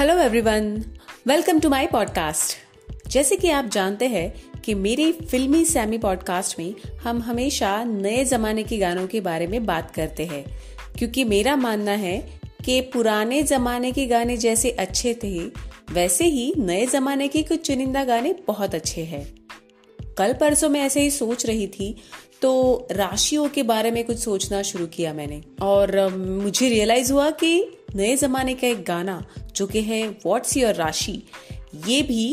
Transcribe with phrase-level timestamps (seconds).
[0.00, 0.84] Hello everyone
[1.26, 2.56] welcome to my podcast
[3.08, 8.62] जैसे कि आप जानते हैं कि मेरी फिल्मी सैमी पॉडकास्ट में हम हमेशा नए जमाने
[8.62, 10.44] के गानों के बारे में बात करते हैं,
[10.98, 15.38] क्योंकि मेरा मानना है कि पुराने जमाने के गाने जैसे अच्छे थे,
[15.92, 19.34] वैसे ही नए जमाने के कुछ चुनिंदा गाने बहुत अच्छे हैं।
[20.18, 21.94] कल परसों मैं ऐसे ही सोच रही थी
[22.42, 27.70] तो राशियों के बारे में कुछ सोचना शुरू किया मैंने। और मुझे रियलाइज़ हुआ कि
[27.96, 29.24] नए जमाने का एक गाना,
[29.56, 31.22] जो कि है व्हाट्स योर राशि
[31.88, 32.32] ये भी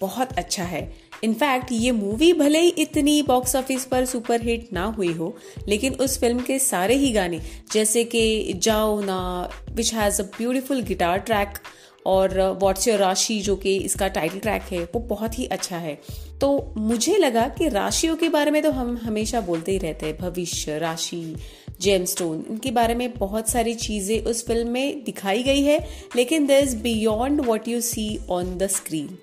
[0.00, 0.90] बहुत अच्छा है।
[1.24, 5.36] इनफैक्ट ये मूवी भले ही इतनी बॉक्स ऑफ़िस पर सुपर हिट ना हुई हो,
[5.68, 7.40] लेकिन उस फ़िल्म के सारे ही गाने,
[7.72, 11.58] जैसे कि Jao Na which has a beautiful guitar track
[12.06, 15.98] और व्हाट्स योर राशि जो कि इसका टाइटल ट्रैक है, वो बहुत ही अच्छा है।
[16.40, 20.16] तो मुझे लगा कि राशियों के बारे में तो हम हमेशा बोलते ही रहते हैं,
[20.18, 21.36] भविष्य, राशि
[21.80, 25.78] जेम स्टोन इनके बारे में बहुत सारी चीज़ें उस फ़िल्म में दिखाई गई है,
[26.16, 29.18] लेकिन there is beyond what you see on the screen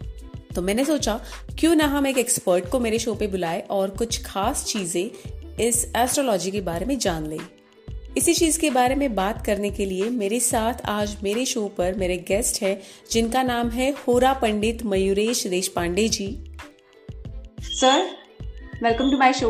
[0.56, 1.20] तो मैंने सोचा,
[1.60, 5.10] क्यों ना हम एक एक्सपर्ट को मेरे शो पे बुलाए और कुछ खास चीज़ें
[5.60, 7.40] इस एस्ट्रोलॉजी के बारे में जान लें।
[8.18, 11.96] इसी चीज़ के बारे में बात करने के लिए मेरे साथ आज मेरे शो पर
[11.98, 12.74] मेरे गेस्ट है
[13.12, 16.28] जिनका नाम है होरा Pandit Mayuresh Deshpande ji.
[17.72, 18.02] Sir
[18.84, 19.50] welcome to my show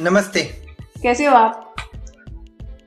[0.00, 0.42] नमस्ते।
[1.02, 1.74] कैसे हो आप?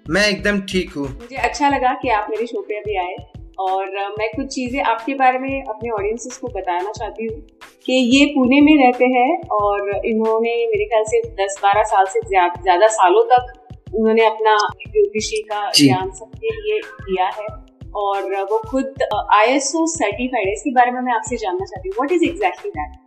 [0.10, 3.16] मैं एकदम ठीक हूँ। मुझे अच्छा लगा कि आप मेरे शो पे अभी आए
[3.60, 7.40] और मैं कुछ चीज़ें आपके बारे में अपने ऑडियंसेस को बताना चाहती हूँ
[7.86, 12.88] कि ये पुणे में रहते हैं और इन्होंने मेरे ख्याल से 10-12 साल से ज़्यादा
[12.98, 13.54] सालों तक
[13.96, 14.58] उन्होंने अपना
[14.88, 17.48] ज्योतिषी का ज्ञान सबके लिए दिया है
[17.96, 21.90] और वो खुद आई एस ओ सर्टिफाइड है। इसके बारे में मैं आपसे जानना चाहती
[21.90, 23.04] हूँ। What is exactly that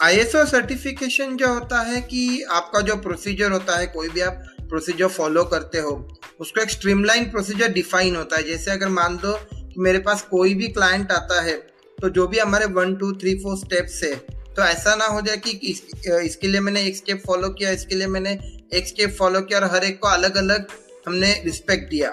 [0.00, 4.20] I S O certification जो होता है कि आपका जो प्रोसीजर होता है कोई भी
[4.20, 5.94] आप प्रोसीजर फॉलो करते हो
[6.40, 10.54] उसको एक स्ट्रीमलाइन प्रोसीजर डिफाइन होता है। जैसे अगर मान दो कि मेरे पास कोई
[10.54, 11.56] भी क्लाइंट आता है
[11.98, 14.14] तो जो भी हमारे one two three four steps है
[14.56, 17.94] तो ऐसा ना हो जाए कि इस, इसके लिए मैंने एक स्टेप फॉलो किया इसके
[17.94, 18.38] लिए मैंने
[18.74, 20.66] एक स्टेप फॉलो किया और हर एक को अलग अलग
[21.06, 22.10] हमने रिस्पेक्ट दिया।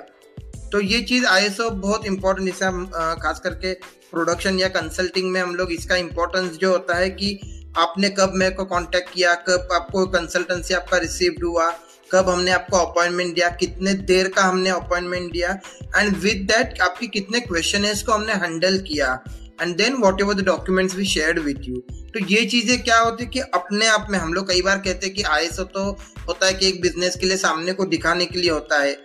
[0.72, 2.86] तो ये चीज़ आई बहुत इंपॉर्टेंट जैसे हम
[3.22, 3.74] खास करके
[4.12, 7.40] प्रोडक्शन या कंसल्टिंग में हम लोग इसका इम्पोर्टेंस जो होता है कि
[7.78, 11.70] आपने कब मेरे को कांटेक्ट किया कब आपको कंसल्टेंसी आपका रिसीव्ड हुआ
[12.12, 15.52] कब हमने आपको अपॉइंटमेंट दिया कितने देर का हमने अपॉइंटमेंट दिया
[15.98, 19.14] एंड विद दैट आपकी कितने क्वेश्चन को हमने हैंडल किया।
[19.62, 21.82] And then whatever the documents we share with you
[22.14, 25.06] तो ये चीज़ें क्या होती है कि अपने आप में हम लोग कई बार कहते
[25.06, 25.90] हैं कि आई तो
[26.28, 28.96] होता है कि एक बिज़नेस के लिए सामने को दिखाने के लिए होता है।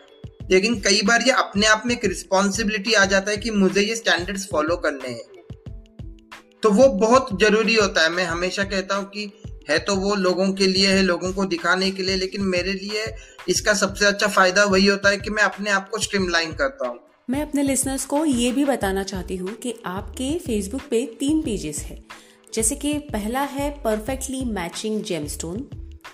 [0.51, 3.97] लेकिन कई बार ये अपने आप में एक रिस्पॉन्सिबिलिटी आ जाता है कि मुझे ये
[3.97, 5.31] स्टैंडर्ड्स फॉलो करने हैं।
[6.63, 9.31] तो वो बहुत ज़रूरी होता है। मैं हमेशा कहता हूँ कि
[9.69, 13.05] है तो वो लोगों के लिए है, लोगों को दिखाने के लिए, लेकिन मेरे लिए
[13.49, 16.99] इसका सबसे अच्छा फ़ायदा वही होता है कि मैं अपने आप को स्ट्रीमलाइन करता हूँ।
[17.31, 21.78] मैं अपने लिसनर्स को ये भी बताना चाहती हूँ कि आपके फेसबुक पे तीन पेजेस
[21.78, 22.03] है।
[22.55, 25.69] जैसे कि पहला है परफेक्टली मैचिंग जेमस्टोन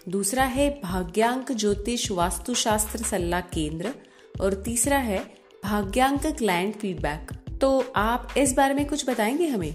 [0.08, 3.92] दूसरा है भाग्यांक ज्योतिष वास्तुशास्त्र सलाह केंद्र,
[4.40, 5.18] और तीसरा है
[5.64, 9.74] भाग्यांक क्लाइंट फीडबैक तो आप इस बारे में कुछ बताएँगे हमें?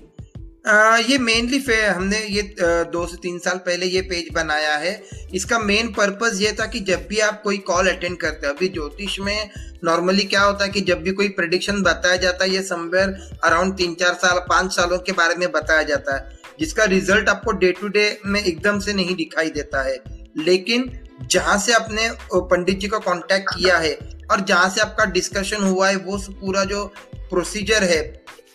[0.65, 5.03] आ, ये मेनली हमने ये दो से तीन साल पहले ये पेज बनाया है।
[5.33, 8.67] इसका मेन पर्पज ये था कि जब भी आप कोई कॉल अटेंड करते हैं अभी
[8.67, 9.49] ज्योतिष में
[9.83, 13.75] नॉर्मली क्या होता है कि जब भी कोई प्रडिक्शन बताया जाता है ये समवेयर अराउंड
[13.77, 17.71] तीन चार साल पाँच सालों के बारे में बताया जाता है जिसका रिज़ल्ट आपको डे
[17.71, 19.97] टू डे में एकदम से नहीं दिखाई देता है।
[20.37, 20.99] लेकिन
[21.31, 23.93] जहाँ से आपने पंडित जी को कांटेक्ट किया है
[24.31, 26.85] और जहाँ से आपका डिस्कशन हुआ है वो पूरा जो
[27.17, 28.01] प्रोसीजर है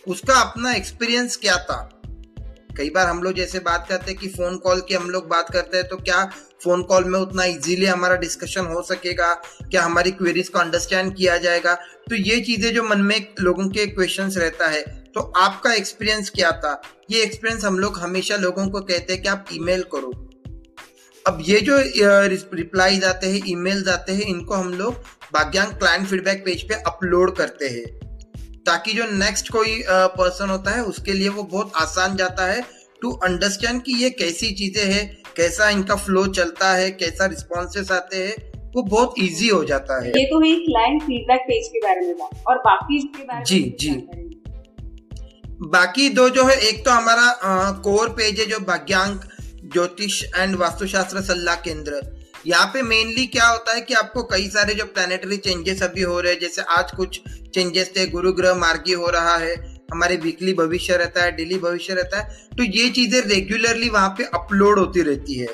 [0.07, 1.98] उसका अपना एक्सपीरियंस क्या था?
[2.69, 5.49] कई बार हम लोग जैसे बात करते हैं कि फ़ोन कॉल की हम लोग बात
[5.53, 6.23] करते हैं तो क्या
[6.63, 9.33] फ़ोन कॉल में उतना इजीली हमारा डिस्कशन हो सकेगा?
[9.61, 11.73] क्या हमारी क्वेरीज को अंडरस्टैंड किया जाएगा?
[12.09, 14.81] तो ये चीज़ें जो मन में लोगों के क्वेश्चंस रहता है
[15.15, 16.81] तो आपका एक्सपीरियंस क्या था?
[17.11, 20.11] ये एक्सपीरियंस हम लोग हमेशा लोगों को कहते हैं कि आप ईमेल करो।
[21.25, 21.77] अब ये जो
[22.53, 24.93] रिप्लाई आते हैं ईमेल्स आते हैं, इनको हम लोग
[25.33, 27.98] भाग्यांक क्लाइंट फीडबैक पेज पे अपलोड करते हैं।
[28.69, 29.81] ताकि जो नेक्स्ट कोई
[30.17, 32.61] पर्सन होता है उसके लिए वो बहुत आसान जाता है
[33.01, 35.05] टू अंडरस्टैंड कि ये कैसी चीज़ें हैं
[35.35, 38.35] कैसा इनका फ्लो चलता है कैसा रिस्पॉन्सेस आते हैं
[38.75, 42.15] वो बहुत इजी हो जाता है। ये तो हुई क्लाइंट फीडबैक पेज के बारे में
[42.17, 43.91] बात। और बाकी के बारे जी में जी।
[45.69, 49.25] बाकी दो जो है एक तो हमारा कोर पेज है जो भाग्यांक
[49.73, 52.01] ज्योतिष एंड वास्तुशास्त्र सलाह केंद्र।
[52.45, 56.19] यहाँ पे मेनली क्या होता है कि आपको कई सारे जो प्लानिटरी चेंजेस अभी हो
[56.19, 57.19] रहे हैं, जैसे आज कुछ
[57.53, 59.55] चेंजेस थे गुरु ग्रह मार्गी हो रहा है,
[59.91, 64.23] हमारे वीकली भविष्य रहता है डेली भविष्य रहता है तो ये चीज़ें रेगुलरली वहाँ पे
[64.33, 65.47] अपलोड होती रहती है।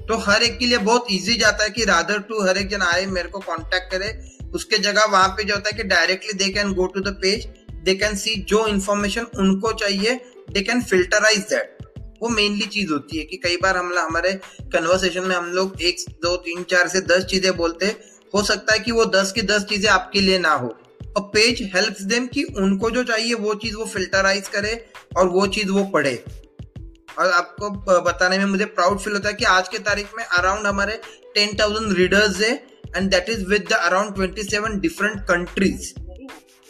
[0.00, 2.82] तो हर एक के लिए बहुत इजी जाता है कि राधर टू हर एक जन
[2.82, 4.18] आए, मेरे को कांटेक्ट करे,
[4.54, 7.46] उसके जगह वहाँ पे जो होता है कि directly they can go to the page
[7.84, 10.20] they can see जो इन्फॉर्मेशन उनको चाहिए
[10.50, 11.76] दे कैन फिल्टराइज दैट
[12.22, 14.32] वो मेनली चीज़ होती है कि कई बार हम हमारे
[14.72, 17.86] कन्वर्सेशन में हम लोग एक, दो, तीन, चार से दस चीज़ें बोलते,
[18.34, 20.68] हो सकता है कि वो दस की दस चीज़ें आपके लिए ना हो।
[21.16, 24.74] और पेज हेल्प्स देम कि उनको जो चाहिए वो चीज़ वो फिल्टराइज करे
[25.16, 26.14] और वो चीज़ वो पढ़े।
[27.18, 27.70] और आपको
[28.02, 31.00] बताने में मुझे प्राउड फील होता है कि आज के तारीख में अराउंड हमारे
[31.34, 32.52] टेन थाउज़ेंड रीडर्स है
[32.96, 35.92] and that is with around twenty seven different countries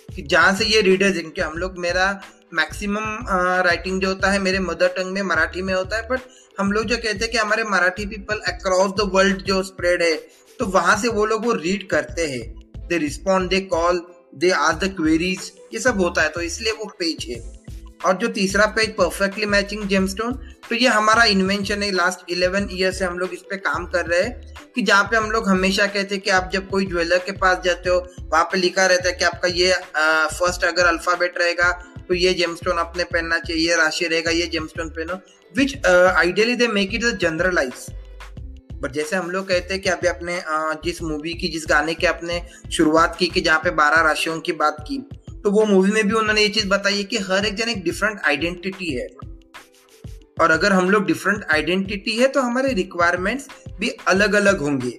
[0.08, 2.06] जहाँ से ये रीडर्स है हम लोग, मेरा
[2.54, 3.26] मैक्सिमम
[3.64, 6.20] राइटिंग जो होता है मेरे मदर टंग में, मराठी में होता है बट
[6.58, 10.14] हम लोग जो कहते हैं कि हमारे Marathi people across the world जो स्प्रेड है
[10.58, 14.02] तो वहाँ से वो लोग वो रीड करते हैं। They respond they call
[14.36, 17.40] they are the queries ये सब होता है तो इसलिए वो पेज है।
[18.06, 20.32] और जो तीसरा पेज परफेक्टली मैचिंग जेमस्टोन
[20.68, 24.06] तो ये हमारा इन्वेंशन है। लास्ट इलेवन ईयर से हम लोग इस पे काम कर
[24.06, 27.18] रहे हैं कि जहाँ पे हम लोग हमेशा कहते हैं कि आप जब कोई ज्वेलर
[27.18, 29.72] के पास जाते हो, वहाँ पे लिखा रहता है कि आपका ये
[30.38, 31.70] फ़र्स्ट अगर अल्फ़ाबेट रहेगा
[32.08, 35.14] तो ये जेमस्टोन अपने पहनना चाहिए ये राशि रहेगा ये जेमस्टोन पहनो
[35.56, 37.87] which ideally they make it generalise
[38.75, 40.40] but जैसे हम लोग कहते हैं कि अभी अपने
[40.84, 44.52] जिस मूवी की, जिस गाने की आपने शुरुआत की कि जहाँ पे बारह राशियों की
[44.52, 44.99] बात की
[45.32, 47.82] तो वो मूवी में भी उन्होंने ये चीज़ बताई है कि हर एक जन एक
[47.84, 49.06] डिफरेंट आइडेंटिटी है।
[50.40, 53.49] और अगर हम लोग डिफरेंट आइडेंटिटी है तो हमारे रिक्वायरमेंट्स
[53.81, 54.90] भी अलग अलग होंगे।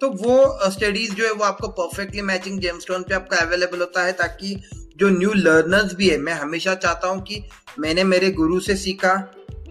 [0.00, 4.12] तो वो स्टडीज़ जो है वो आपको परफेक्टली मैचिंग जेमस्टोन पे आपका अवेलेबल होता है
[4.12, 4.56] ताकि
[4.96, 7.42] जो न्यू लर्नर्स भी है मैं हमेशा चाहता हूँ कि
[7.78, 9.14] मैंने मेरे गुरु से सीखा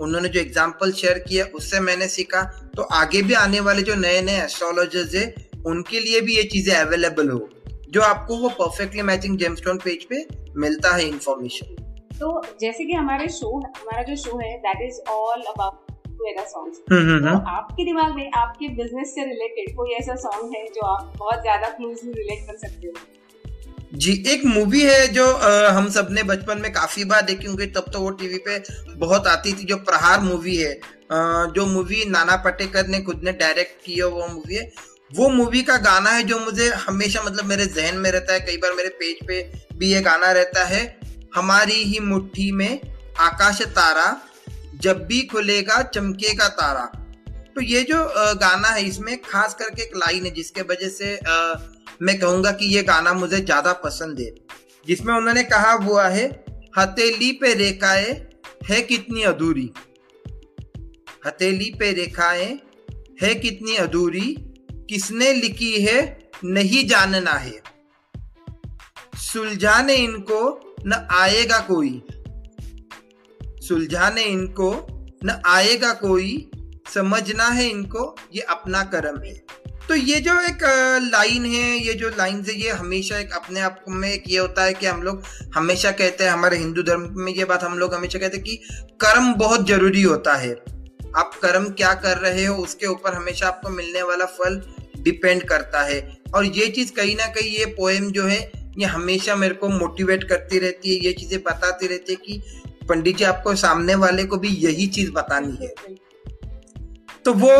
[0.01, 2.41] उन्होंने जो एग्ज़ाम्पल शेयर किया उससे मैंने सीखा।
[2.75, 5.33] तो आगे भी आने वाले जो नए नए एस्ट्रोलॉजर्स है
[5.65, 7.49] उनके लिए भी ये चीज़ें अवेलेबल हो
[7.89, 10.25] जो आपको वो परफेक्टली मैचिंग जेमस्टोन पेज पे
[10.57, 11.75] मिलता है इंफॉर्मेशन
[12.19, 15.91] तो जैसे कि हमारे शो हमारा जो शो है that is all about
[16.39, 21.13] songs तो आपके दिमाग में आपके बिज़नेस से रिलेटेड कोई ऐसा सॉन्ग है जो आप
[21.17, 22.93] बहुत ज़्यादा क्लोजली रिलेट कर सकते हो?
[23.93, 27.85] जी एक मूवी है जो आ, हम सबने बचपन में काफ़ी बार देखी होंगी तब
[27.93, 28.57] तो वो टीवी पे
[28.95, 33.31] बहुत आती थी जो प्रहार मूवी है। आ, जो मूवी नाना पटेकर ने खुद ने
[33.31, 34.71] डायरेक्ट की है वो मूवी है।
[35.11, 38.57] वो मूवी का गाना है जो मुझे हमेशा मतलब मेरे जहन में रहता है कई
[38.57, 39.41] बार मेरे पेज पे
[39.73, 40.81] भी ये गाना रहता है
[41.35, 42.79] हमारी ही मुट्ठी में
[43.19, 44.07] आकाश तारा
[44.81, 46.85] जब भी खुलेगा चमकेगा तारा।
[47.55, 48.03] तो ये जो
[48.41, 51.53] गाना है इसमें खास करके एक लाइन है जिसके वजह से आ,
[52.01, 54.35] मैं कहूँगा कि ये गाना मुझे ज़्यादा पसंद है।
[54.87, 56.45] जिसमें उन्होंने कहा हुआ है,
[56.77, 58.29] हथेली पे रेखाएँ
[58.69, 59.71] है कितनी अधूरी।
[61.27, 62.59] हथेली पे रेखाएँ
[63.21, 64.35] है कितनी अधूरी,
[64.89, 67.63] किसने लिखी है, नहीं जानना है।
[69.17, 72.03] सुलझाने इनको न आएगा कोई।
[73.67, 74.87] सुलझाने इनको
[75.25, 76.51] न आएगा कोई,
[76.93, 79.45] समझना है इनको, ये अपना कर्म है।
[79.87, 80.63] तो ये जो एक
[81.13, 84.63] लाइन है, ये जो लाइन है, ये हमेशा एक अपने आप में एक ये होता
[84.63, 85.23] है कि हम लोग
[85.55, 88.55] हमेशा कहते हैं, हमारे हिंदू धर्म में ये बात हम लोग हमेशा कहते हैं कि
[89.01, 90.51] कर्म बहुत ज़रूरी होता है।
[91.15, 94.61] आप कर्म क्या कर रहे हो, उसके ऊपर हमेशा आपको मिलने वाला फल
[94.97, 99.35] डिपेंड करता है। और ये चीज़ कहीं ना कहीं ये पोएम जो है, ये हमेशा
[99.35, 102.41] मेरे को मोटिवेट करती रहती है, ये चीज़ें बताती रहती है कि
[102.89, 105.73] पंडित जी, आपको सामने वाले को भी यही चीज़ बतानी है।
[107.25, 107.51] तो वो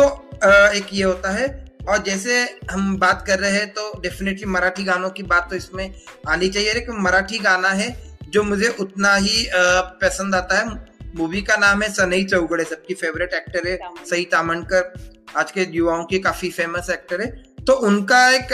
[0.70, 2.40] एक ये होता है और जैसे
[2.70, 5.94] हम बात कर रहे हैं तो डेफिनेटली मराठी गानों की बात तो इसमें
[6.28, 7.88] आनी चाहिए। लेकिन मराठी गाना है
[8.28, 9.46] जो मुझे उतना ही
[10.02, 10.66] पसंद आता है।
[11.16, 14.92] मूवी का नाम है सनई चौगड़े सबकी फेवरेट एक्टर है सही तामनकर
[15.36, 17.26] आज के युवाओं के काफ़ी फ़ेमस एक्टर है।
[17.66, 18.48] तो उनका एक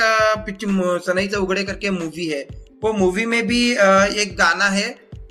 [0.46, 2.42] पिक्चर सनई चौगड़े करके मूवी है।
[2.82, 4.88] वो मूवी में भी एक गाना है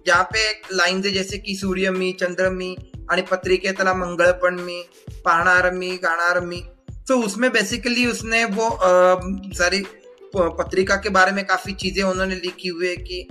[0.07, 2.75] जहाँ पे एक लाइन है जैसे कि सूर्यमी चंद्रमी
[3.11, 4.81] आणि पत्रिकेतला मंगळपणमी
[5.25, 6.63] पाहणारमी गाणारमी।
[7.09, 9.15] तो उसमें बेसिकली उसने वो आ,
[9.57, 9.83] सारी
[10.35, 13.27] पत्रिका के बारे में काफ़ी चीज़ें उन्होंने लिखी हुई है कि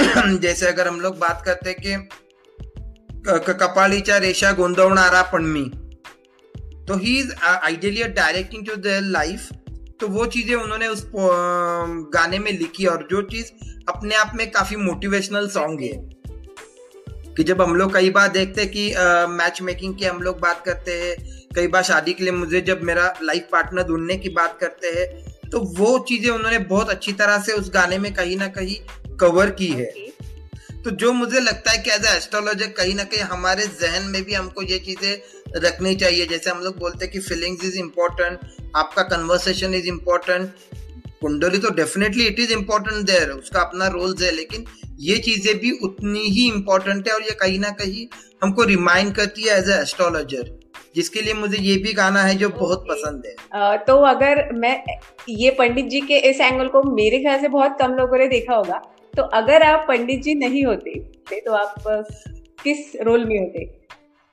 [0.38, 1.94] जैसे अगर हम लोग बात करते हैं कि
[3.52, 5.64] कपालीच्या रेषा गोंदवणारा पण मी
[6.88, 9.48] तो he is ideally directing to their life
[10.00, 11.04] तो वो चीज़ें उन्होंने उस
[12.14, 13.50] गाने में लिखी और जो चीज़
[13.88, 16.17] अपने आप में काफ़ी मोटिवेशनल सॉन्ग है।
[17.38, 18.84] कि जब हम लोग कई बार देखते हैं कि
[19.32, 21.16] मैच मेकिंग की हम लोग बात करते हैं
[21.56, 25.50] कई बार शादी के लिए मुझे जब मेरा लाइफ पार्टनर ढूँढने की बात करते हैं
[25.50, 28.74] तो वो चीज़ें उन्होंने बहुत अच्छी तरह से उस गाने में कहीं ना कहीं
[29.16, 29.86] कवर की है।
[30.84, 34.34] तो जो मुझे लगता है कि एज एस्ट्रोलॉजर कहीं ना कहीं हमारे जहन में भी
[34.34, 38.38] हमको ये चीज़ें रखनी चाहिए। जैसे हम लोग बोलते हैं कि फीलिंग्स इज़ इम्पोर्टेंट
[38.76, 40.50] आपका कन्वर्सेशन इज़ इम्पोर्टेंट
[41.20, 44.64] कुंडली तो definitely it is important there उसका अपना रोल है लेकिन
[45.00, 48.06] ये चीज़ें भी उतनी ही इम्पोर्टेंट है और ये कहीं ना कहीं
[48.42, 50.56] हमको रिमाइंड करती है एज ए एस्ट्रोलॉजर
[50.96, 54.74] जिसके लिए मुझे ये भी गाना है जो बहुत पसंद है। तो अगर मैं
[55.28, 58.54] ये पंडित जी के इस एंगल को मेरे ख्याल से बहुत कम लोगों ने देखा
[58.54, 58.80] होगा
[59.14, 60.98] तो अगर आप पंडित जी नहीं होते
[61.40, 61.74] तो आप
[62.64, 63.77] किस रोल में होते?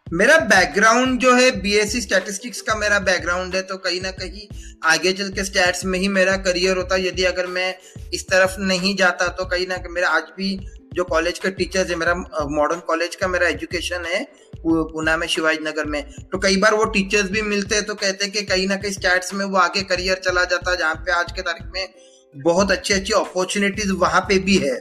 [0.07, 4.47] मेरा बैकग्राउंड जो है बीएससी स्टैटिस्टिक्स का मेरा बैकग्राउंड है तो कहीं ना कहीं
[4.83, 7.73] आगे चल के स्टैट्स में ही मेरा करियर होता। यदि अगर मैं
[8.13, 10.49] इस तरफ़ नहीं जाता तो कहीं ना कहीं मेरा आज भी
[10.93, 12.13] जो कॉलेज का टीचर्स है, मेरा
[12.49, 14.23] मॉडर्न कॉलेज का मेरा एजुकेशन है
[14.57, 18.25] पूना में शिवाजी नगर में। तो कई बार वो टीचर्स भी मिलते हैं तो कहते
[18.25, 21.31] हैं कि कहीं ना कहीं स्टैट्स में वो आगे करियर चला जाता, जहाँ पे आज
[21.31, 21.87] के तारीख में
[22.35, 24.75] बहुत अच्छी अच्छी अपॉर्चुनिटीज़ वहाँ पे भी है।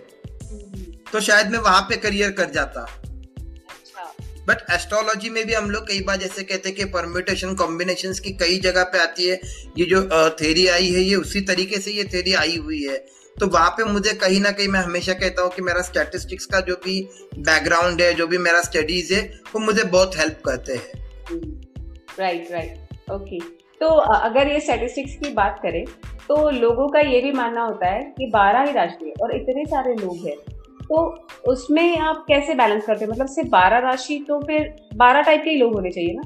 [1.12, 2.86] तो शायद मैं वहाँ पे करियर कर जाता।
[4.48, 8.32] बट। एस्ट्रोलॉजी में भी हम लोग कई बार जैसे कहते हैं कि परम्यूटेशन कॉम्बिनेशन की
[8.36, 9.40] कई जगह पे आती है।
[9.78, 10.02] ये जो
[10.40, 12.96] थेरी आई है, ये उसी तरीके से ये थेरी आई हुई है।
[13.36, 16.60] तो वहाँ पे मुझे कहीं ना कहीं मैं हमेशा कहता हूँ कि मेरा स्टैटिस्टिक्स का
[16.60, 17.00] जो भी
[17.38, 19.22] बैकग्राउंड है, जो भी मेरा स्टडीज़ है,
[19.54, 21.02] वो मुझे बहुत हेल्प करते हैं।
[22.18, 23.38] राइट राइट ओके
[23.80, 25.84] तो अगर ये स्टैटिस्टिक्स की बात करें
[26.28, 29.94] तो लोगों का ये भी मानना होता है कि बारह ही राष्ट्रीय और इतने सारे
[29.94, 30.36] लोग हैं।
[30.84, 31.04] तो
[31.48, 35.56] उसमें आप कैसे बैलेंस करते मतलब सिर्फ़ बारह राशि तो फिर बारह टाइप के ही
[35.56, 36.22] लोग होने चाहिए ना?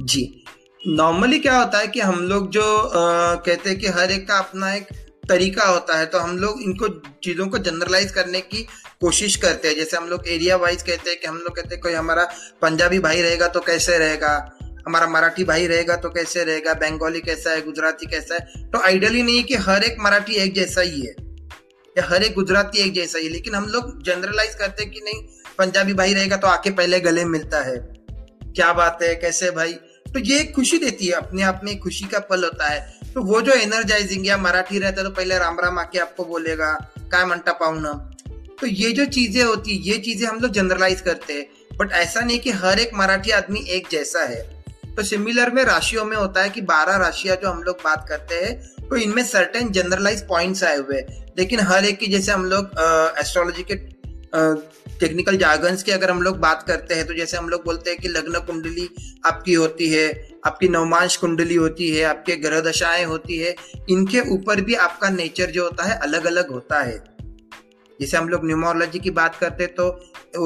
[0.00, 0.44] जी।
[0.80, 4.38] नॉर्मली क्या होता है कि हम लोग जो आ, कहते हैं कि हर एक का
[4.38, 4.86] अपना एक
[5.28, 6.88] तरीका होता है तो हम लोग इनको
[7.24, 8.62] चीज़ों को जनरलाइज करने की
[9.00, 11.80] कोशिश करते हैं। जैसे हम लोग एरिया वाइज कहते हैं कि हम लोग कहते हैं
[11.82, 12.24] कोई हमारा
[12.62, 14.58] पंजाबी भाई रहेगा तो कैसे रहेगा?
[14.86, 16.74] हमारा मराठी भाई रहेगा तो कैसे रहेगा?
[16.74, 17.62] बंगाली कैसा है?
[17.62, 18.70] गुजराती कैसा है?
[18.70, 21.14] तो आइडियली नहीं कि हर एक मराठी एक जैसा ही है।
[21.96, 25.22] या हर एक गुजराती एक जैसा ही, लेकिन हम लोग जनरलाइज करते हैं कि नहीं,
[25.58, 27.76] पंजाबी भाई रहेगा तो आके पहले गले मिलता है।
[28.46, 29.72] क्या बात है, कैसे भाई?
[30.06, 32.80] तो ये एक खुशी देती है, अपने आप में खुशी का पल होता है।
[33.14, 36.72] तो वो जो एनर्जाइजिंग या मराठी रहता है तो पहले राम राम आके आपको बोलेगा,
[37.12, 37.92] काय मंटा पाऊना
[38.60, 42.20] तो ये जो चीज़ें होती है ये चीज़ें हम लोग जनरलाइज करते हैं। बट ऐसा
[42.20, 44.42] नहीं कि हर एक मराठी आदमी एक जैसा है।
[44.96, 48.34] तो सिमिलर में राशियों में होता है कि बारह राशियाँ जो हम लोग बात करते
[48.36, 51.00] हैं तो इनमें सर्टेन जनरलाइज पॉइंट्स आए हुए
[51.38, 52.70] लेकिन हर एक की, जैसे हम लोग
[53.20, 53.76] एस्ट्रोलॉजी के
[54.98, 57.98] टेक्निकल जागन्स की अगर हम लोग बात करते हैं तो जैसे हम लोग बोलते हैं
[58.00, 58.88] कि लग्न कुंडली
[59.26, 63.54] आपकी होती है, आपकी नवमांश कुंडली होती है, आपके ग्रह दशाएँ होती है,
[63.90, 66.96] इनके ऊपर भी आपका नेचर जो होता है अलग अलग होता है।
[68.00, 69.88] जैसे हम लोग न्यूमोलॉजी की बात करते हैं तो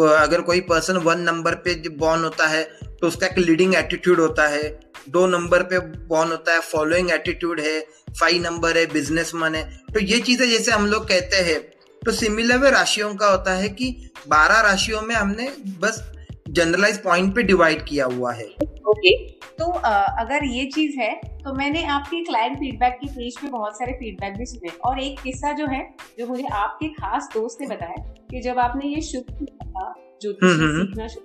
[0.06, 2.62] अगर कोई पर्सन वन नंबर पे बॉर्न होता है
[3.00, 4.78] तो उसका एक लीडिंग एटीट्यूड होता है।
[5.08, 5.78] दो नंबर पे
[6.08, 7.78] बॉर्न होता है फॉलोइंग एटीट्यूड है
[8.20, 11.60] फाइव नंबर है बिजनेसमैन है। तो ये चीज़ें जैसे हम लोग कहते हैं
[12.02, 13.94] तो सिमिलर में राशियों का होता है कि
[14.28, 15.48] बारह राशियों में हमने
[15.80, 16.02] बस
[16.50, 18.46] जनरलाइज पॉइंट पे डिवाइड किया हुआ है।
[18.88, 19.14] ओके
[19.58, 23.92] तो अगर ये चीज़ है तो मैंने आपके क्लाइंट फीडबैक के पेज पे बहुत सारे
[23.92, 25.82] फीडबैक भी सुने। और एक किस्सा जो है
[26.18, 29.92] जो मुझे आपके खास दोस्त ने बताया कि जब आपने ये शुरू किया
[30.22, 31.24] जो। सीखना शुरू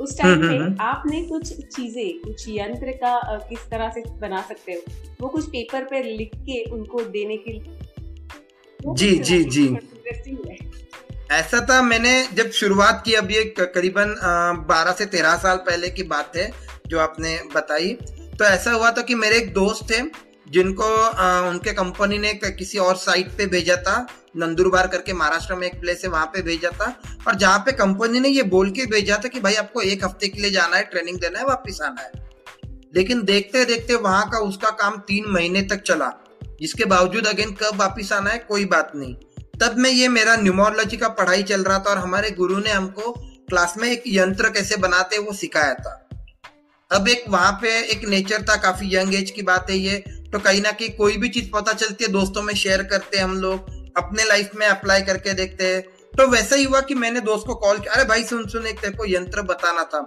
[0.00, 4.80] उस टाइम पे आपने कुछ चीज़ें कुछ यंत्र का किस तरह से बना सकते हो?
[5.20, 7.78] वो कुछ पेपर पे लिख के उनको देने के लिए?
[8.80, 9.66] जी जी जी।
[11.32, 14.14] ऐसा था मैंने जब शुरुआत की अभी एक करीबन
[14.68, 16.50] बारह से तेरह साल पहले की बात है
[16.86, 17.92] जो आपने बताई।
[18.38, 20.00] तो ऐसा हुआ था कि मेरे एक दोस्त थे
[20.50, 25.66] जिनको आ, उनके कंपनी ने किसी और साइट पे भेजा था। नंदुरबार करके महाराष्ट्र में
[25.66, 28.86] एक प्लेस है, वहाँ पे भेजा था। और जहाँ पे कंपनी ने ये बोल के
[28.86, 31.80] भेजा था कि भाई आपको एक हफ़्ते के लिए जाना है ट्रेनिंग देना है, वापिस
[31.80, 32.12] आना है।
[32.96, 36.12] लेकिन देखते देखते वहाँ का, उसका काम तीन महीने तक चला।
[36.60, 39.14] जिसके बावजूद अगेन कब वापिस आना है, कोई बात नहीं।
[39.60, 43.12] तब में ये मेरा न्यूमोलॉजी का पढ़ाई चल रहा था और हमारे गुरु ने हमको
[43.48, 46.08] क्लास में एक यंत्र कैसे बनाते वो सिखाया था।
[46.92, 50.38] अब एक वहाँ पे एक नेचर था, काफ़ी यंग एज की बात है ये। तो
[50.38, 53.36] कहीं ना कहीं कोई भी चीज़ पता चलती है, दोस्तों में शेयर करते हैं हम
[53.36, 55.82] लोग। अपने लाइफ में अप्लाई करके देखते हैं।
[56.12, 58.80] तो वैसा ही हुआ कि मैंने दोस्त को कॉल किया। अरे भाई, सुन सुन, एक
[58.80, 60.06] तेरे को यंत्र बताना था।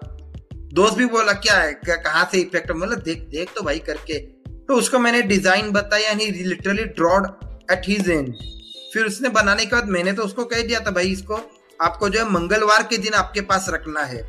[0.74, 1.74] दोस्त भी बोला, क्या है?
[1.86, 4.20] कहाँ से इफ़ेक्ट मतलब देख देख तो भाई करके।
[4.68, 7.28] तो उसको मैंने डिज़ाइन बताया यानी literally drawed
[7.72, 8.34] at his end
[8.94, 11.40] फिर उसने बनाने के बाद मैंने तो उसको कह दिया था, भाई, इसको
[11.80, 14.22] आपको जो है मंगलवार के दिन आपके पास रखना है।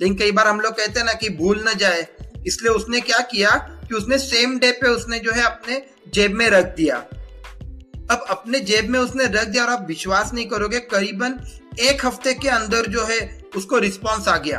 [0.00, 2.06] लेकिन कई बार हम लोग कहते हैं ना कि भूल न जाए।
[2.46, 3.50] इसलिए उसने क्या किया
[3.88, 5.82] कि उसने सेम डे पे उसने जो है अपने
[6.14, 6.96] जेब में रख दिया।
[8.10, 11.38] अब अपने जेब में उसने रख दिया और आप विश्वास नहीं करोगे, करीबन
[11.80, 13.18] एक हफ़्ते के अंदर जो है,
[13.56, 14.58] उसको रिस्पॉन्स आ गया।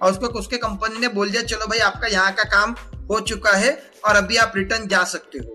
[0.00, 2.74] और उसको उसके कंपनी ने बोल दिया, चलो भाई, आपका यहाँ का काम
[3.10, 3.70] हो चुका है
[4.04, 5.54] और अभी आप रिटर्न जा सकते हो।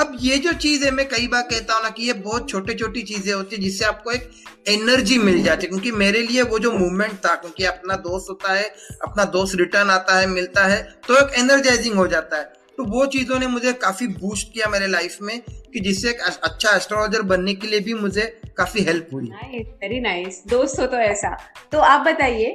[0.00, 2.74] अब ये जो चीज़ है मैं कई बार कहता हूँ ना कि ये बहुत छोटी
[2.74, 4.30] छोटी चीज़ें होती है जिससे आपको एक
[4.68, 8.52] एनर्जी मिल जाती है। क्योंकि मेरे लिए वो जो मूवमेंट था, क्योंकि अपना दोस्त होता
[8.52, 8.64] है,
[9.02, 13.06] अपना दोस्त रिटर्न आता है, मिलता है तो एक एनर्जाइजिंग हो जाता है। तो वो
[13.06, 17.54] चीज़ों ने मुझे काफ़ी बूस्ट किया मेरे लाइफ में कि जिससे एक अच्छा एस्ट्रोलॉजर बनने
[17.54, 21.36] के लिए भी मुझे काफ़ी हेल्प हुई। वेरी नाइस दोस्त हो तो ऐसा।
[21.72, 22.54] तो आप बताइए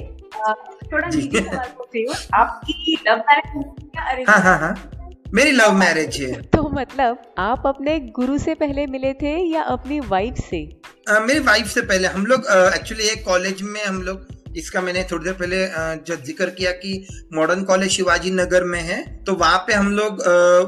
[0.93, 4.91] थोड़ा सवाल आपकी लव मैरिज हाँ हाँ हाँ
[5.33, 9.99] मेरी लव मैरिज है। तो मतलब आप अपने गुरु से पहले मिले थे या अपनी
[9.99, 10.81] वाइफ से?
[11.11, 12.45] uh, मेरी वाइफ से पहले। हम लोग
[12.75, 15.57] एक्चुअली एक कॉलेज में हम लोग इसका मैंने थोड़ी देर पहले
[16.05, 16.93] जब ज़िक्र किया कि
[17.33, 20.21] मॉडर्न कॉलेज शिवाजी नगर में है तो वहाँ पे हम लोग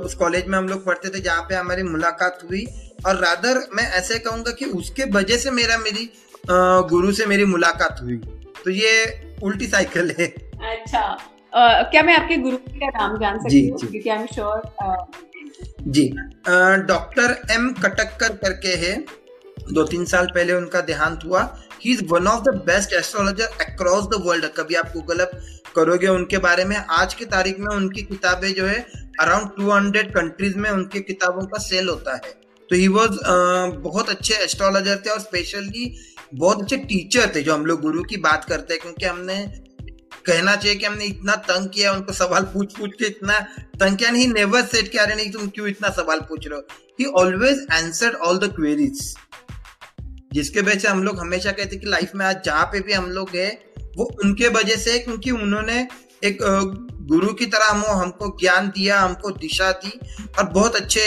[0.05, 2.65] उस कॉलेज में हम लोग पढ़ते थे जहाँ पे हमारी मुलाकात हुई।
[3.08, 6.10] और रादर मैं ऐसे कहूँगा कि उसके वजह से मेरा मेरी
[6.89, 8.17] गुरु से मेरी मुलाकात हुई।
[8.63, 8.91] तो ये
[9.43, 13.79] उल्टी साइकिल है। अच्छा। uh, क्या मैं आपके गुरु का नाम जान सकती हूँ?
[13.79, 14.62] क्योंकि आई एम श्योर
[15.88, 16.08] जी।
[16.88, 18.93] डॉक्टर एम कटक्कर करके है।
[19.74, 21.41] दो तीन साल पहले उनका देहांत हुआ।
[21.81, 25.31] He is one of the best astrologer across the world कभी आप गूगल अप
[25.75, 28.79] करोगे उनके बारे में, आज की तारीख में उनकी किताबें जो है
[29.21, 32.38] अराउंड 200 कंट्रीज़ में उनकी किताबों का सेल होता है।
[32.69, 33.17] तो ही वॉज़
[33.79, 35.95] बहुत अच्छे एस्ट्रोलॉजर थे और स्पेशली
[36.33, 39.43] बहुत अच्छे टीचर थे जो हम लोग गुरु की बात करते हैं, क्योंकि हमने
[40.25, 43.39] कहना चाहिए कि हमने इतना तंग किया, उनको सवाल पूछ पूछ के इतना
[43.79, 46.65] तंग किया नहीं नेवर सेट किया नहीं, तुम क्यों इतना सवाल पूछ रहे हो?
[47.00, 49.15] He always answered all the queries
[50.31, 53.09] जिसके वजह से हम लोग हमेशा कहते कि लाइफ में आज जहाँ पे भी हम
[53.12, 53.50] लोग गए
[53.98, 55.88] वो उनके वजह से क्योंकि उन्होंने
[56.24, 56.38] एक
[57.09, 59.91] गुरु की तरह हम हमको ज्ञान दिया हमको दिशा दी
[60.39, 61.01] और बहुत अच्छे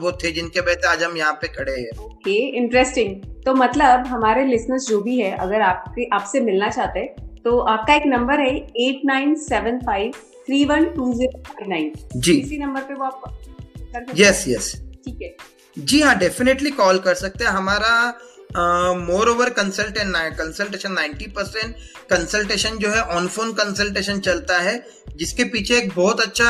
[0.00, 4.06] वो थे जिनके वजह से आज हम यहाँ पे खड़े हैं। ओके इंटरेस्टिंग तो मतलब
[4.06, 8.40] हमारे लिसनर्स जो भी है अगर आपके आपसे मिलना चाहते हैं तो आपका एक नंबर
[8.40, 10.12] है eight nine seven five
[10.46, 14.72] three one two zero nine जी। इसी नंबर पे वो आप यस यस
[15.04, 15.34] ठीक है।
[15.76, 17.92] जी हाँ डेफिनेटली कॉल कर सकते हैं। हमारा
[19.28, 21.76] moreover consultant consultation ninety percent
[22.10, 24.74] consultation जो है ऑन फ़ोन कंसल्टेशन चलता है
[25.16, 26.46] जिसके पीछे एक बहुत अच्छा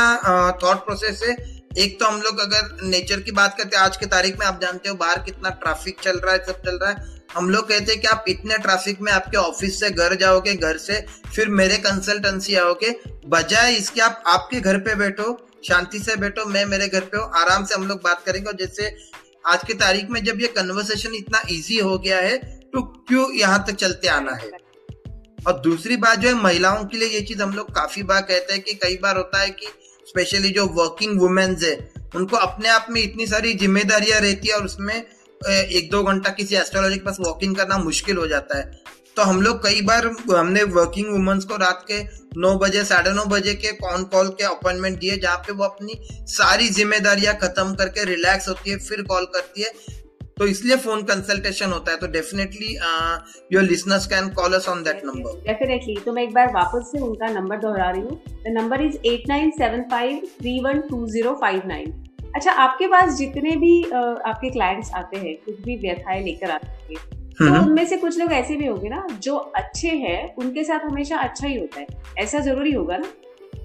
[0.53, 1.35] थॉट uh, प्रोसेस है।
[1.77, 4.59] एक तो हम लोग अगर नेचर की बात करते हैं आज की तारीख में आप
[4.61, 7.91] जानते हो बाहर कितना ट्रैफ़िक चल रहा है सब चल रहा है। हम लोग कहते
[7.91, 11.03] हैं कि आप इतने ट्रैफ़िक में आपके ऑफ़िस से घर जाओगे घर से
[11.35, 12.95] फिर मेरे कंसल्टेंसी आओगे
[13.27, 17.31] बजाय इसके आप आपके घर पे बैठो शांति से बैठो मैं मेरे घर पे हूँ
[17.35, 18.95] आराम से हम लोग बात करेंगे। और जैसे
[19.45, 22.37] आज की तारीख में जब ये कन्वर्सेशन इतना इजी हो गया है
[22.73, 24.49] तो क्यों यहाँ तक चलते आना है?
[25.47, 28.53] और दूसरी बात जो है, महिलाओं के लिए ये चीज़ हम लोग काफ़ी बार कहते
[28.53, 29.67] हैं कि कई बार होता है कि
[30.07, 31.75] स्पेशली जो वर्किंग वुमेन्स है,
[32.15, 36.55] उनको अपने आप में इतनी सारी जिम्मेदारियाँ रहती है और उसमें एक दो घंटा किसी
[36.55, 38.84] एस्ट्रोलॉजी के पास वॉकिंग करना मुश्किल हो जाता है।
[39.15, 42.01] तो हम लोग कई बार हमने वर्किंग वुमेन्स को रात के
[42.37, 45.99] नौ बजे, साढ़े नौ बजे के कॉन कॉल के अपॉइंटमेंट दिए, जहाँ पे वो अपनी
[46.29, 49.71] सारी जिम्मेदारियाँ खत्म करके रिलैक्स होती है, फिर कॉल करती है।
[50.37, 52.73] तो इसलिए फ़ोन कंसल्टेशन होता है। तो definitely
[53.53, 56.99] your listeners can call us on that number definitely तो मैं एक बार वापस से
[57.01, 61.05] उनका नंबर दोहरा रही हूँ। The number is eight nine seven five three one two
[61.07, 61.91] zero five nine
[62.35, 67.23] अच्छा आपके पास जितने भी आपके क्लाइंट्स आते हैं, कुछ भी व्यथाएँ लेकर आते हैं
[67.39, 70.85] तो हम्म। उनमें से कुछ लोग ऐसे भी होंगे ना जो अच्छे हैं उनके साथ
[70.85, 73.11] हमेशा अच्छा ही होता है। ऐसा ज़रूरी होगा ना?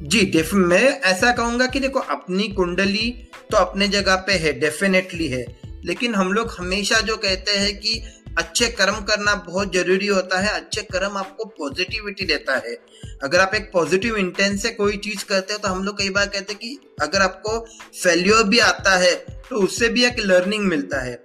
[0.02, 3.11] जी डेफ मैं ऐसा कहूँगा कि देखो अपनी कुंडली
[3.50, 5.44] तो अपने जगह पे है डेफिनेटली है।
[5.85, 8.02] लेकिन हम लोग हमेशा जो कहते हैं कि
[8.38, 12.74] अच्छे कर्म करना बहुत ज़रूरी होता है अच्छे कर्म आपको पॉजिटिविटी देता है।
[13.22, 16.26] अगर आप एक पॉजिटिव इंटेंस से कोई चीज़ करते हो तो हम लोग कई बार
[16.26, 17.59] कहते हैं कि अगर आपको
[18.02, 19.14] फेल्योर भी आता है
[19.50, 21.22] तो उससे भी एक लर्निंग मिलता है।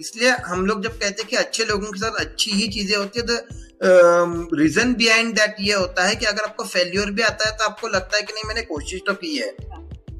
[0.00, 3.20] इसलिए हम लोग जब कहते हैं कि अच्छे लोगों के साथ अच्छी ही चीज़ें होती
[3.20, 7.56] है तो रीजन बिहाइंड दैट ये होता है कि अगर आपको फेल्योर भी आता है
[7.56, 9.50] तो आपको लगता है कि नहीं, मैंने कोशिश तो की है।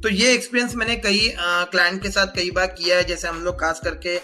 [0.00, 3.60] तो ये एक्सपीरियंस मैंने कई क्लाइंट के साथ कई बार किया है। जैसे हम लोग
[3.60, 4.18] खास करके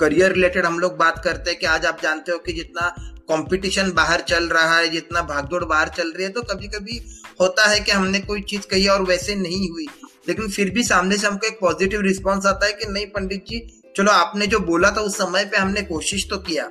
[0.00, 2.88] करियर रिलेटेड हम लोग बात करते हैं कि आज आप जानते हो कि जितना
[3.28, 7.00] कंपटीशन बाहर चल रहा है, जितना भागदौड़ बाहर चल रही है तो कभी कभी
[7.40, 9.86] होता है कि हमने कोई चीज़ कही और वैसे नहीं हुई।
[10.28, 13.58] लेकिन फिर भी सामने से हमको एक पॉजिटिव रिस्पॉन्स आता है कि नहीं, पंडित जी
[13.96, 16.66] चलो आपने जो बोला था उस समय पे हमने कोशिश तो किया।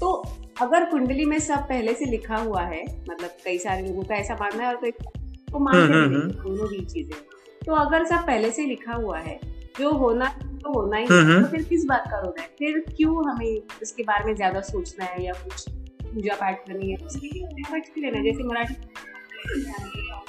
[0.00, 0.12] तो
[0.60, 4.34] अगर कुंडली में सब पहले से लिखा हुआ है मतलब कई सारे लोगों का ऐसा
[4.34, 7.18] मानना है और कई तो मानते हम्म, हम्म, हम्म। दोनों भी चीज़ें।
[7.66, 9.40] तो अगर सब पहले से लिखा हुआ है
[9.78, 12.48] जो होना तो होना ही तो फिर किस बात का रोना है?
[12.58, 15.68] फिर क्यों हमें इसके बारे में ज़्यादा सोचना है या कुछ
[16.02, 16.96] पूजा पाठ करनी है?
[16.96, 18.74] उसके लेना जैसे मराठी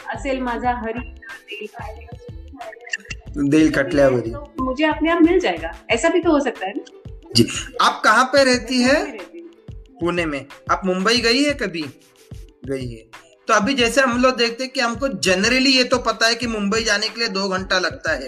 [0.10, 1.16] असेल माझा हरी
[3.38, 6.84] दिल खटल्यावरी तो मुझे अपने आप मिल जाएगा। ऐसा भी तो हो सकता है ना?
[7.36, 7.48] जी।
[7.82, 9.04] आप कहाँ पे रहती है?
[10.00, 11.82] पुणे में। आप मुंबई गई है कभी?
[12.66, 13.04] गई है।
[13.48, 16.48] तो अभी जैसे हम लोग देखते हैं कि हमको जनरली ये तो पता है कि
[16.48, 18.28] मुंबई जाने के लिए दो घंटा लगता है।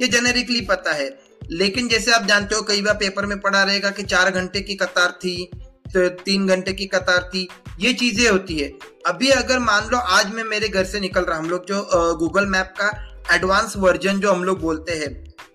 [0.00, 1.08] ये जेनेरिकली पता है।
[1.50, 4.74] लेकिन जैसे आप जानते हो कई बार पेपर में पढ़ा रहेगा कि चार घंटे की
[4.74, 5.50] कतार थी
[5.86, 7.48] तो तीन घंटे की कतार थी।
[7.80, 8.68] ये चीज़ें होती है।
[9.06, 12.46] अभी अगर मान लो आज मैं मेरे घर से निकल रहा हम लोग जो गूगल
[12.46, 12.88] मैप का
[13.32, 15.08] एडवांस वर्जन जो हम लोग बोलते हैं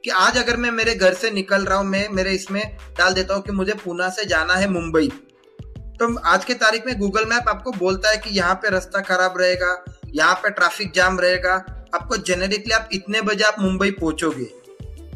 [0.03, 2.61] कि आज अगर मैं मेरे घर से निकल रहा हूँ, मैं मेरे इसमें
[2.97, 5.07] डाल देता हूँ कि मुझे पूना से जाना है, मुंबई।
[5.99, 9.37] तो आज के तारीख में गूगल मैप आपको बोलता है कि यहाँ पे रास्ता खराब
[9.37, 11.53] रहेगा, यहाँ पे ट्रैफ़िक जाम रहेगा।
[11.95, 14.49] आपको जेनेरिकली आप इतने बजे आप मुंबई पहुंचोगे।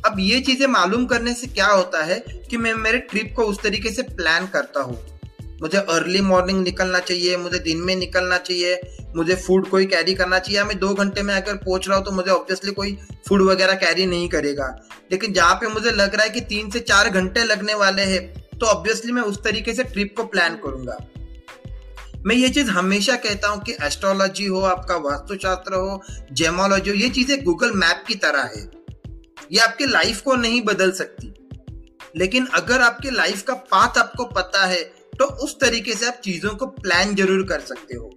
[0.06, 3.62] अब ये चीज़ें मालूम करने से क्या होता है कि मैं मेरे ट्रिप को उस
[3.62, 4.98] तरीके से प्लान करता हूँ।
[5.62, 8.80] मुझे अर्ली मॉर्निंग निकलना चाहिए, मुझे दिन में निकलना चाहिए,
[9.16, 12.12] मुझे फ़ूड कोई कैरी करना चाहिए। मैं दो घंटे में अगर पहुँच रहा हूँ तो
[12.12, 14.68] मुझे ऑब्वियसली कोई फ़ूड वगैरह कैरी नहीं करेगा।
[15.12, 18.24] लेकिन जहाँ पे मुझे लग रहा है कि तीन से चार घंटे लगने वाले हैं
[18.60, 20.98] तो ऑब्वियसली मैं उस तरीके से ट्रिप को प्लान करूँगा।
[22.26, 27.10] मैं ये चीज़ हमेशा कहता हूँ कि एस्ट्रोलॉजी हो, आपका वास्तुशास्त्र हो जेमोलॉजी हो, ये
[27.10, 28.70] चीज़ें गूगल मैप की तरह है।
[29.52, 31.34] ये आपके लाइफ को नहीं बदल सकती।
[32.18, 34.80] लेकिन अगर आपके लाइफ का पाथ आपको पता है
[35.20, 38.12] तो उस तरीके से आप चीज़ों को प्लान ज़रूर कर सकते हो।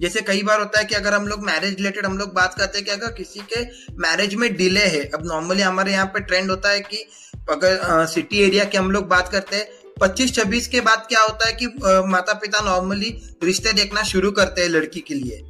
[0.00, 2.78] जैसे कई बार होता है कि अगर हम लोग मैरिज रिलेटेड हम लोग बात करते
[2.78, 3.62] हैं कि अगर किसी के
[3.98, 7.04] मैरिज में डिले है अब नॉर्मली हमारे यहाँ पे ट्रेंड होता है कि
[7.50, 11.46] अगर सिटी एरिया की हम लोग बात करते हैं पच्चीस छब्बीस के बाद क्या होता
[11.46, 13.10] है कि आ, माता पिता नॉर्मली
[13.44, 15.40] रिश्ते देखना शुरू करते हैं लड़की के लिए।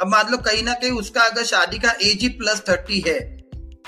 [0.00, 3.18] अब मान लो कहीं ना कहीं उसका अगर शादी का एज ही प्लस थर्टी है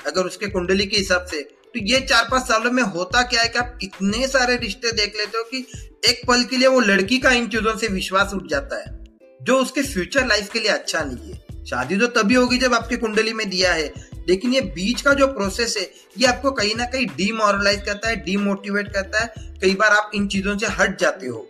[0.07, 1.41] अगर उसके कुंडली के हिसाब से
[1.75, 5.15] तो ये चार पाँच सालों में होता क्या है कि आप इतने सारे रिश्ते देख
[5.17, 5.65] लेते हो कि
[6.09, 8.93] एक पल के लिए वो लड़की का इन चीज़ों से विश्वास उठ जाता है,
[9.41, 12.97] जो उसके फ्यूचर लाइफ के लिए अच्छा नहीं है। शादी तो तभी होगी जब आपके
[12.97, 13.93] कुंडली में दिया है,
[14.29, 18.15] लेकिन ये बीच का जो प्रोसेस है, ये आपको कहीं ना कहीं डीमोरलाइज करता है
[18.15, 21.47] डीमोटिवेट करता है, कई बार आप इन चीज़ों से हट जाते हो।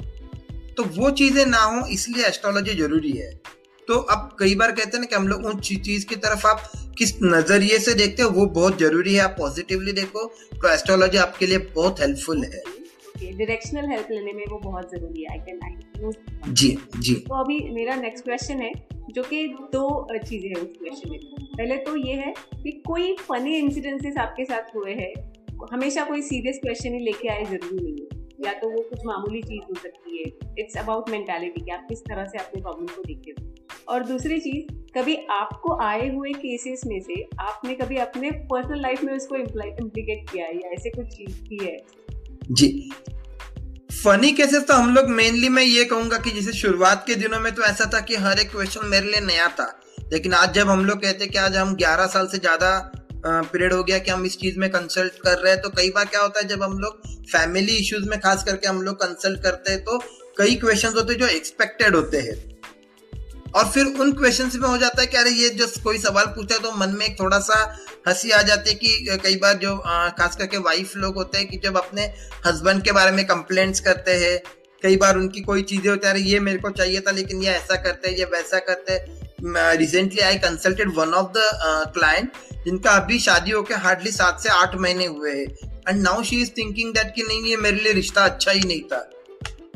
[0.78, 3.32] तो वो चीज़ें ना हो, इसलिए एस्ट्रोलॉजी ज़रूरी है।
[3.92, 6.72] तो अब कई बार कहते हैं ना कि हम लोग उन चीज़ की तरफ़ आप
[6.98, 11.46] किस नज़रिए से देखते हो वो बहुत ज़रूरी है। आप पॉजिटिवली देखो तो एस्ट्रोलॉजी आपके
[11.46, 12.62] लिए बहुत हेल्पफुल है।
[13.32, 17.96] डायरेक्शनल हेल्प लेने में वो बहुत ज़रूरी है आई कैन जी जी। तो अभी मेरा
[17.96, 18.72] नेक्स्ट क्वेश्चन है
[19.10, 23.58] जो कि दो चीज़ें हैं उस क्वेश्चन में। पहले तो ये है कि कोई फनी
[23.58, 25.14] इंसिडेंसेस आपके साथ हुए हैं
[25.74, 29.42] हमेशा कोई सीरियस क्वेश्चन ही लेके आए ज़रूरी नहीं है। या तो वो कुछ मामूली
[29.42, 33.04] चीज़ हो सकती है। इट्स अबाउट मेंटालिटी कि आप किस तरह से अपने प्रॉब्लम को
[33.04, 33.48] देखते हो।
[33.88, 34.66] और दूसरी चीज़,
[34.98, 40.30] कभी आपको आए हुए केसेस में से आपने कभी अपने पर्सनल लाइफ में उसको इम्प्लीकेट
[40.30, 41.78] किया है या ऐसे कुछ चीज़ की है?
[42.52, 42.92] जी।
[44.04, 47.56] फनी केसेस तो हम लोग मेनली मैं ये कहूँगा कि जैसे शुरुआत के दिनों में
[47.56, 49.82] तो ऐसा था कि हर एक क्वेश्चन मेरे लिए नया था।
[50.14, 52.92] लेकिन आज जब हम लोग कहते हैं कि आज हम 11 साल से ज़्यादा
[53.26, 56.06] पीरियड हो गया कि हम इस चीज़ में कंसल्ट कर रहे हैं। तो कई बार
[56.06, 59.72] क्या होता है, जब हम लोग फैमिली इश्यूज़ में खास करके हम लोग कंसल्ट करते
[59.72, 59.98] हैं तो
[60.38, 62.52] कई क्वेश्चन होते हैं जो एक्सपेक्टेड होते हैं।
[63.56, 66.56] और फिर उन क्वेश्चन में हो जाता है कि अरे, ये जो कोई सवाल पूछता
[66.56, 69.76] है तो मन में एक थोड़ा सा हँसी आ जाती है कि कई बार जो
[70.18, 72.14] खास करके वाइफ लोग होते हैं कि जब अपने
[72.46, 74.42] हस्बैंड के बारे में कंप्लेंट्स करते हैं,
[74.84, 77.50] कई बार उनकी कोई चीज़ें होती है, अरे, ये मेरे को चाहिए था, लेकिन ये
[77.50, 82.32] ऐसा करते हैं, ये वैसा करते हैं। Recently I consulted one of the client
[82.66, 85.46] जिनका अभी शादी होकर हार्डली सात से आठ महीने हुए हैं।
[85.90, 88.82] And now she is thinking that कि नहीं, ये मेरे लिए रिश्ता अच्छा ही नहीं
[88.84, 89.10] था।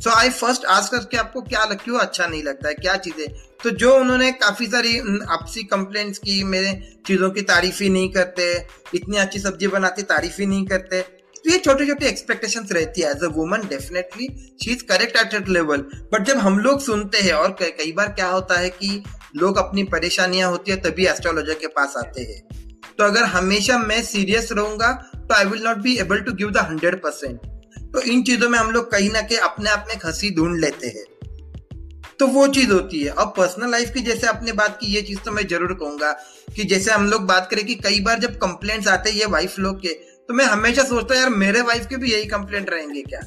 [0.04, 3.28] सो आई फ़र्स्ट आज करके आपको क्या लग, क्यों अच्छा नहीं लगता है, क्या चीज़ें?
[3.64, 4.98] तो जो उन्होंने काफ़ी सारी
[5.30, 6.74] आपसी कंप्लेंट्स की, मेरे
[7.08, 8.54] चीज़ों की तारीफ़ ही नहीं करते,
[8.96, 13.10] इतनी अच्छी सब्ज़ी बनाती तारीफ़ ही नहीं करते। तो ये छोटे छोटे एक्सपेक्टेशंस रहती है
[13.12, 14.28] as a woman definitely
[14.64, 15.82] she is correct at at level
[16.14, 19.04] but जब हम लोग सुनते हैं और कई बार क्या होता है कि
[19.36, 22.42] लोग अपनी परेशानियाँ होती है, तभी एस्ट्रोलॉजर के पास आते हैं।
[22.98, 26.58] तो अगर हमेशा मैं सीरियस रहूँगा तो I will not be able to give the
[26.60, 27.40] hundred percent
[27.94, 30.88] तो इन चीज़ों में हम लोग कहीं ना कहीं अपने आप में हँसी ढूंढ लेते
[30.88, 31.04] हैं।
[32.20, 35.20] तो वो चीज़ होती है। अब पर्सनल लाइफ की जैसे आपने बात की, ये चीज़
[35.20, 36.12] तो मैं ज़रूर कहूँगा
[36.56, 39.60] कि जैसे हम लोग बात करें कि कई बार जब कंप्लेंट्स आते हैं ये वाइफ
[39.60, 39.94] लोग के
[40.28, 43.22] तो मैं हमेशा सोचता हूँ, यार, मेरे वाइफ के भी यही कंप्लेंट रहेंगे क्या?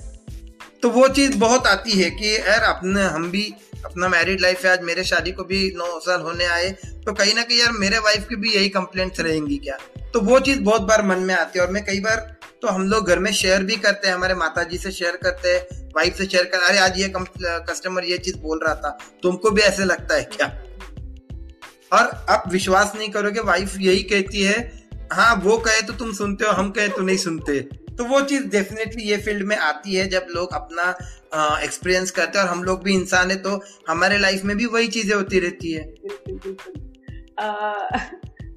[0.83, 4.70] तो वो चीज़ बहुत आती है कि, यार अपने हम भी अपना मैरिड लाइफ है,
[4.70, 6.70] आज मेरे शादी को भी नौ साल होने आए
[7.04, 9.78] तो कहीं ना कहीं यार मेरे वाइफ की भी यही कंप्लेंट्स रहेंगी क्या?
[10.12, 12.16] तो वो चीज़ बहुत बार मन में आती है और मैं कई बार
[12.62, 15.48] तो हम लोग घर में शेयर भी करते हैं, हमारे माता जी से शेयर करते
[15.48, 19.50] हैं वाइफ से शेयर कर, अरे आज ये कस्टमर ये चीज़ बोल रहा था, तुमको
[19.50, 20.46] भी ऐसे लगता है क्या?
[21.92, 24.56] और आप विश्वास नहीं करोगे वाइफ यही कहती है
[25.12, 27.60] हाँ वो कहे तो तुम सुनते हो, हम कहे तो नहीं सुनते।
[27.98, 30.90] तो वो चीज़ डेफिनेटली ये फ़ील्ड में आती है जब लोग अपना
[31.64, 34.88] एक्सपीरियंस करते हैं और हम लोग भी इंसान है तो हमारे लाइफ में भी वही
[34.88, 35.82] चीज़ें होती रहती है।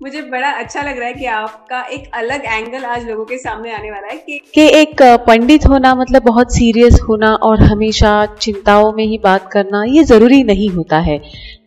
[0.04, 3.74] मुझे बड़ा अच्छा लग रहा है कि आपका एक अलग एंगल आज लोगों के सामने
[3.74, 8.92] आने वाला है कि कि एक पंडित होना मतलब बहुत सीरियस होना और हमेशा चिंताओं
[8.94, 11.18] में ही बात करना ये ज़रूरी नहीं होता है।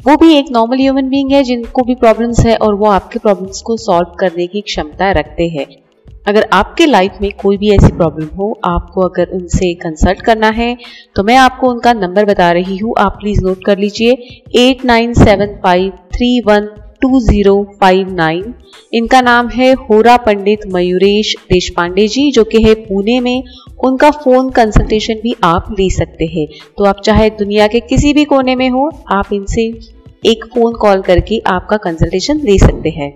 [0.06, 3.62] वो भी एक नॉर्मल ह्यूमन बींग है जिनको भी प्रॉब्लम्स है और वो आपके प्रॉब्लम्स
[3.62, 5.66] को सॉल्व करने की क्षमता रखते हैं।
[6.26, 10.76] अगर आपके लाइफ में कोई भी ऐसी प्रॉब्लम हो, आपको अगर उनसे कंसल्ट करना है
[11.16, 14.12] तो मैं आपको उनका नंबर बता रही हूँ। आप प्लीज़ नोट कर लीजिए।
[14.58, 16.68] Eight nine seven five three one
[17.02, 18.54] two zero five nine
[18.92, 23.42] इनका नाम है होरा पंडित मयूरेश देश पांडे जी, जो कि है पुणे में।
[23.84, 26.46] उनका फ़ोन कंसल्टेशन भी आप ले सकते हैं।
[26.78, 29.62] तो आप चाहे दुनिया के किसी भी कोने में हो, आप इनसे
[30.26, 33.14] एक फ़ोन कॉल करके आपका कंसल्टेशन ले सकते हैं।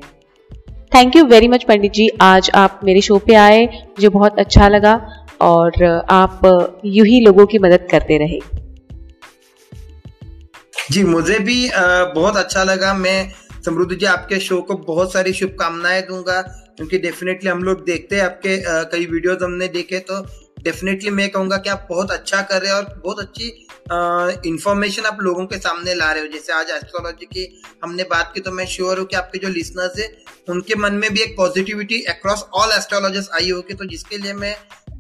[0.93, 4.69] Thank you very much Pandit ji आज आप मेरे शो पे आए, मुझे बहुत अच्छा
[4.69, 4.93] लगा
[5.41, 6.41] और आप
[6.87, 8.39] यूँ ही लोगों की मदद करते रहे।
[10.91, 11.71] जी, मुझे भी
[12.15, 13.31] बहुत अच्छा लगा। मैं
[13.65, 16.41] समृद्ध जी, आपके शो को बहुत सारी शुभकामनाएँ दूँगा,
[16.77, 18.57] क्योंकि डेफिनेटली हम लोग देखते हैं आपके
[18.91, 20.23] कई वीडियोस हमने देखे तो
[20.63, 23.49] डेफिनेटली मैं कहूँगा कि आप बहुत अच्छा कर रहे हैं और बहुत अच्छी
[24.49, 27.47] इंफॉर्मेशन आप लोगों के सामने ला रहे हो। जैसे आज एस्ट्रोलॉजी की
[27.85, 30.09] हमने बात की तो मैं श्योर हूँ कि आपके जो लिसनर्स है,
[30.49, 34.55] उनके मन में भी एक पॉजिटिविटी अक्रॉस ऑल एस्ट्रोलॉजर्स आई होगी। तो जिसके लिए मैं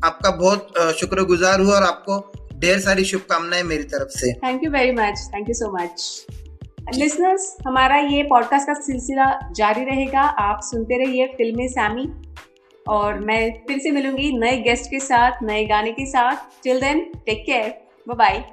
[0.04, 2.20] आपका बहुत शुक्रगुजार हूँ और आपको
[2.60, 6.26] ढेर सारी शुभकामनाएँ मेरी तरफ़ से। Thank you very much thank you so much
[6.94, 9.24] listeners हमारा ये पॉडकास्ट का सिलसिला
[9.56, 12.06] जारी रहेगा। आप सुनते रहिए फ़िल्में सैमी।
[12.88, 17.04] और मैं फिर से मिलूँगी नए गेस्ट के साथ, नए गाने के साथ। Till then
[17.26, 17.74] take care
[18.08, 18.44] bye bye